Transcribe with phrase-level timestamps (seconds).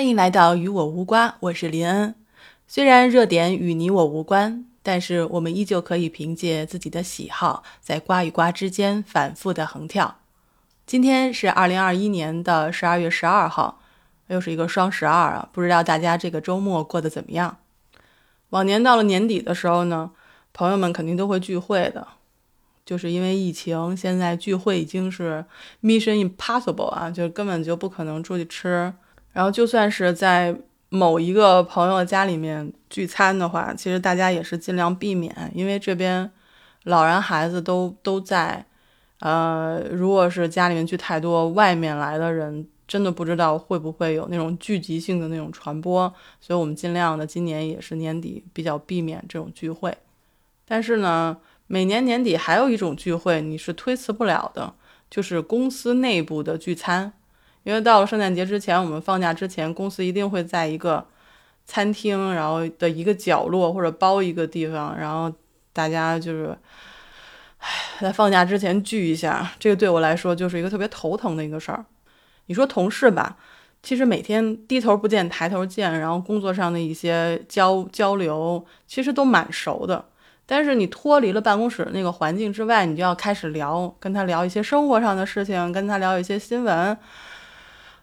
[0.00, 2.14] 欢迎来到与我无瓜，我是林恩。
[2.66, 10.20] 虽然热点与你我无关，但是我们依旧可以凭借自己的喜好，在瓜与瓜之间反复的横跳。
[10.86, 13.82] 今天是二零二一年的十二月十二号，
[14.28, 15.50] 又是一个双十二啊！
[15.52, 17.58] 不知道大家这个周末过得怎么样？
[18.48, 20.12] 往年到了年底的时候呢，
[20.54, 22.08] 朋友们肯定都会聚会的，
[22.86, 25.44] 就是因为疫情，现在聚会已经是
[25.82, 28.94] mission impossible 啊，就根本就不可能出去吃。
[29.32, 30.56] 然后，就算是在
[30.88, 36.30] 某一个朋友家里面聚餐的话，其实大家也是尽量避免，因为这边
[36.84, 38.66] 老人孩子都都在。
[39.20, 46.10] 呃，如果是家里面聚太多，外面来的人真的不知道会不会有那种聚集性的那种传播，
[46.40, 49.94] 所以我们尽量的今年也是年底比较避免这种聚会。
[50.64, 54.72] 但是呢，每年年底还有一种聚会你是推辞不了的，
[55.10, 57.12] 就是公司内部的聚餐。
[57.62, 61.06] 因为到了圣诞节之前，我们放假之前，公司一定会在一个
[61.66, 65.32] 餐厅，然后的一个角落或者包一个地方，然后
[65.72, 66.56] 大家就是，
[67.58, 67.68] 唉，
[68.00, 69.52] 在放假之前聚一下。
[69.58, 71.84] 这个对我来说就是一个特别头疼的一个事儿。
[72.46, 73.36] 你说同事吧，
[73.82, 80.04] 其实每天低头不见抬头见，然后工作上的一些交交流，其实都蛮熟的。
[80.46, 86.98] 但是你脱离了办公室那个环境之外，你就要开始聊，跟他聊一些生活上的事情，跟他聊一些新闻。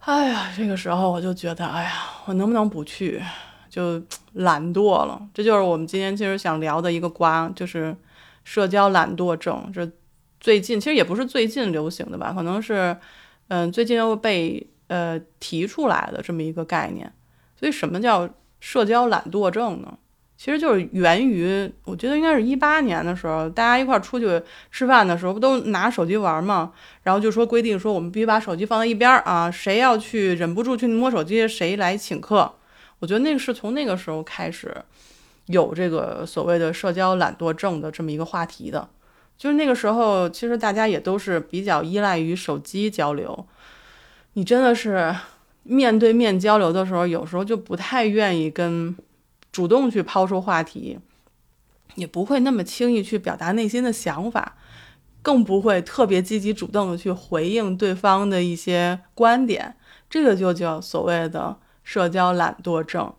[0.00, 1.92] 哎呀，这个时候我就觉得，哎呀，
[2.26, 3.22] 我能不能不去？
[3.68, 5.20] 就懒惰了。
[5.34, 7.94] 这就是我们今天其实想聊的一个瓜，就是
[8.44, 9.70] 社交懒惰症。
[9.74, 9.90] 这
[10.40, 12.32] 最近其实也不是最近流行的吧？
[12.32, 12.96] 可能是，
[13.48, 17.12] 嗯，最近又被呃提出来的这么一个概念。
[17.58, 18.28] 所以，什么叫
[18.60, 19.98] 社交懒惰症呢？
[20.38, 26.72] 其实就是源于，我觉得应该是一八年的时候，大家一块出去吃饭的时候，不都拿手机玩吗？
[27.02, 32.54] 然后就说规定说，我们必须把手机放在一边儿啊，谁要去忍不住去摸手机，谁来请客。
[33.00, 34.72] 我觉得那个是从那个时候开始
[35.46, 38.88] 有这个所谓的社交懒惰症的这么一个话题的。
[39.36, 43.44] 就是那个时候，其实大家也都是比较依赖于手机交流。
[44.34, 45.12] 你真的是
[45.64, 48.96] 面对面交流的时候，有时候就不太愿意跟。
[49.58, 51.00] 主动去抛出话题，
[51.96, 54.56] 也不会那么轻易去表达内心的想法，
[55.20, 59.74] 更不会特别积极主动的去回应对方的一些观点，
[60.08, 63.12] 这个就叫所谓的社交懒惰症。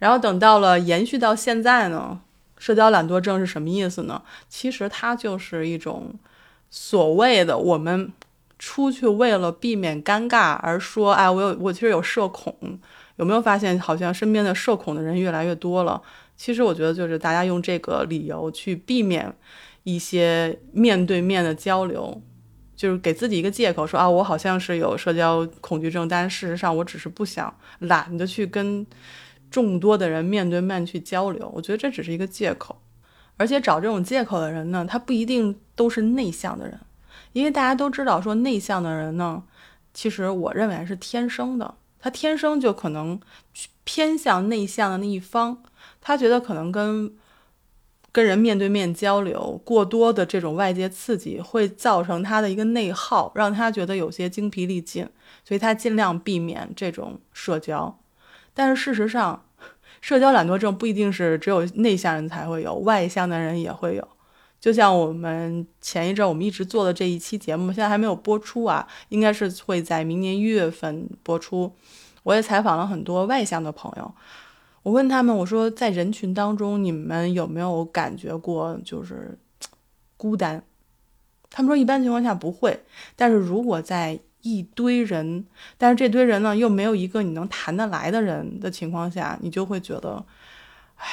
[0.00, 2.20] 然后等到了延续到现在呢，
[2.58, 4.20] 社交懒惰症是什么意思呢？
[4.48, 6.14] 其实它就是一种
[6.68, 8.12] 所谓的我们
[8.58, 12.80] 出去为了避免尴尬而说，哎，我有我其实有社恐。
[13.20, 16.00] 有没有发现，好像身边的社恐的人越来越多了？
[16.38, 19.30] 其实我觉得，就是大家用这个理由去避免
[19.82, 22.22] 一些面对面的交流，
[22.74, 28.86] 就是给自己一个借口，说啊，我好像是有社交恐惧症，但事实上我只是不想懒得去跟
[29.50, 31.52] 众多的人面对面去交流。
[31.54, 32.80] 我觉得这只是一个借口，
[33.36, 36.80] 而且找这种借口的人呢，他不一定都是内向的人，
[37.34, 39.42] 因为大家都知道，说内向的人呢，
[39.92, 41.74] 其实我认为是天生的。
[42.00, 43.20] 他天生就可能
[43.84, 45.62] 偏向内向的那一方，
[46.00, 47.14] 他觉得可能跟
[48.12, 55.08] 跟人面对面交流过多的这种外界刺激会造成他的一个内耗，让他觉得有些精疲力尽，
[55.44, 58.00] 所以他尽量避免这种社交。
[58.52, 59.44] 但是事实上，
[60.00, 64.08] 社交懒惰症不一定是只有内向人才会有，外向的人也会有。
[64.60, 71.72] 就像我们前一阵我们一直做的这一期节目，现在还没有播出啊，应该是会在明年一月份播出。
[72.24, 74.14] 我也采访了很多外向的朋友，
[74.82, 79.38] 我问他们，我说在人群当中，你们有没有感觉过就是
[80.18, 80.62] 孤单？
[81.48, 82.84] 他们说一般情况下不会，
[83.16, 85.46] 但是如果在一堆人，
[85.78, 90.22] 但是这堆人呢又没有一个你能谈得来的人的情况下，你就会觉得，
[90.96, 91.06] 唉。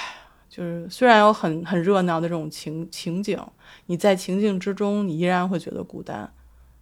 [0.57, 3.39] 就是虽然有很很热闹的这种情情景，
[3.85, 6.27] 你在情境之中，你依然会觉得孤单。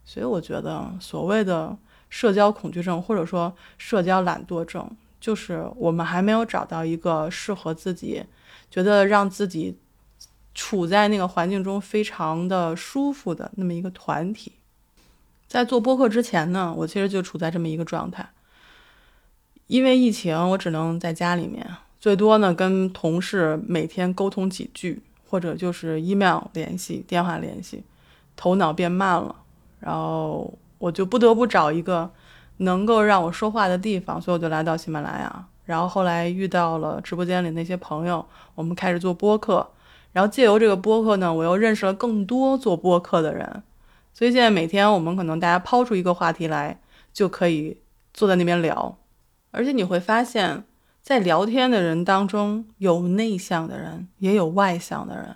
[0.06, 1.78] 所以我觉得所谓的
[2.10, 8.24] 社交恐惧症，或者说社交懒惰症，就是我们还没有找到一个适合自己，
[8.72, 9.78] 觉得让自己
[10.54, 14.54] 处在那个环境中非常的舒服的那么一个团体。
[15.50, 18.30] 在做播客之前呢，我其实就处在这么一个状态，
[19.68, 21.70] 因为疫情，我只能在家里面。
[22.06, 27.84] 最多呢，跟同事每天沟通几句，或者就是 email 联系、电话联系，
[28.36, 29.36] 头脑变慢了，
[29.80, 32.08] 然后我就不得不找一个
[32.58, 35.48] 能够让我说话的地方，所以我就来到喜马拉雅。
[35.64, 38.24] 然后后来遇到了直播间里那些朋友，
[38.54, 39.68] 我们开始做播客，
[40.12, 43.64] 然后借由这个播客呢，我又认识了更多做播客的人，
[44.14, 46.80] 所以现在每天我们可能大家抛出一个话题来，
[47.12, 47.80] 就可以
[48.14, 48.96] 坐在那边聊。
[49.50, 50.64] 而且你会发现，
[51.06, 55.36] 在聊天的人当中，有内向的人，也有外向的人，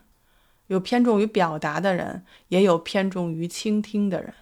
[0.66, 4.33] 有偏重于表达的人，也有偏重于倾听的人。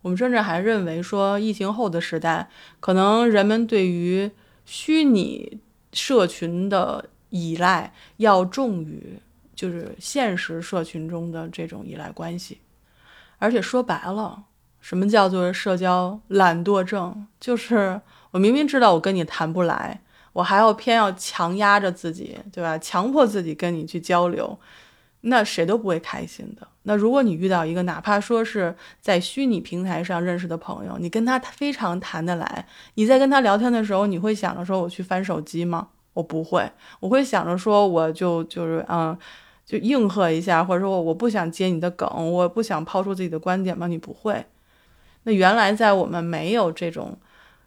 [0.00, 2.50] 我们甚至还认为说，疫情后的时代，
[2.80, 4.32] 可能人们对于
[4.64, 5.60] 虚拟
[5.92, 9.20] 社群的依赖要重于
[9.54, 12.58] 就是现实社群中的这种依赖关系。
[13.38, 14.46] 而且说白了，
[14.80, 17.28] 什么叫做社交懒惰症？
[17.38, 18.00] 就是
[18.32, 22.78] 我明明知道我跟你谈不来，我还要偏要强压着自己，对吧？
[22.78, 24.58] 强迫自己跟你去交流。
[25.24, 26.66] 那谁都不会开心的。
[26.82, 35.90] 那如果你遇到一个哪怕说是在虚拟平台上认识的朋友，你跟他非常谈得来，你在跟他聊天的时候，你会想着说我去翻手机吗？
[36.14, 36.68] 我不会，
[36.98, 39.16] 我会想着说我就就是嗯，
[39.64, 43.86] 就应和一下，或者说我不想接你的梗，我不想抛出自己的观点吗？
[43.86, 44.44] 你不会。
[45.22, 47.16] 那原来在我们没有这种。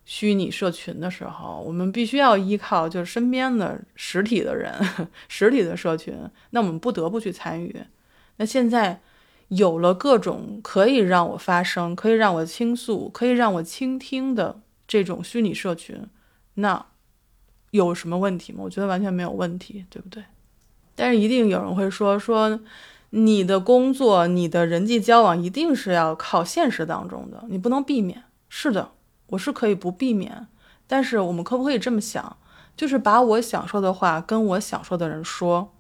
[0.06, 4.72] 虚拟社群的时候，我们必须要依靠就是身边的实体的人，
[5.28, 6.14] 实体的社群。
[6.52, 7.76] 那我们不得不去参与。
[8.38, 9.02] 那现在
[9.48, 16.08] 有了各种可以让我发声、可以让我倾诉、可以让我倾听的这种虚拟社群，
[16.56, 16.86] 那
[17.72, 18.60] 有什么问题吗？
[18.64, 20.24] 我觉得完全没有问题，对不对？
[20.96, 22.60] 但是一定有人会说说，
[23.10, 28.24] 你的工作、你的人际交往一定是要靠现实当中的，你不能避免。
[28.48, 28.92] 是的。
[29.36, 30.48] 我是可以不避免，
[30.88, 32.38] 但是我们可不可以这么想，
[32.76, 35.74] 就是把我想说的话跟我想说的人说，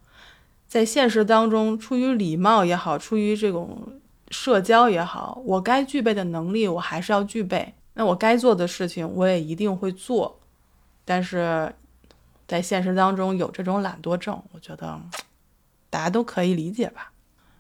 [0.68, 4.00] 在现实当中，出于礼貌也好，出于这种
[4.30, 10.40] 社交也好，我该具备的能力我还是要具备，那我该做的事情我也一定会做，
[11.06, 11.74] 但是
[12.46, 15.00] 在现实当中有这种懒惰症，我觉得
[15.90, 17.14] 大家都可以理解吧。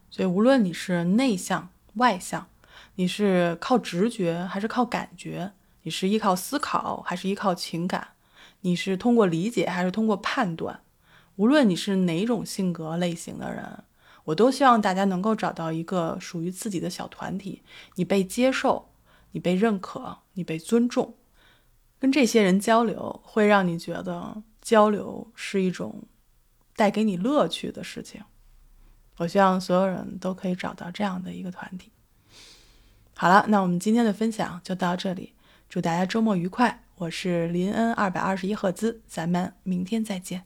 [0.09, 2.47] 所以无论你是内向外向，
[2.95, 5.53] 你是靠直觉还是靠感觉。
[5.85, 8.09] 你是依靠思考还是依靠情感？
[8.61, 10.81] 你是通过理解还是通过判断？
[11.35, 13.83] 无论你是哪种性格类型的人，
[14.23, 17.61] 我都希望大家能够找到一个属于自己的小团体。
[17.95, 18.89] 你被接受，
[19.33, 21.13] 你被认可，你被尊重。
[21.99, 26.05] 跟这些人交流，会让你觉得交流是一种
[26.75, 28.23] 带给你乐趣的事情。
[29.17, 31.91] 我希望所有人都可以找到这样的一个团体。
[33.15, 35.33] 好了，那我们今天的分享就到这里。
[35.67, 36.83] 祝大家周末愉快！
[36.95, 40.43] 我是林恩二百二十一赫兹，咱们明天再见。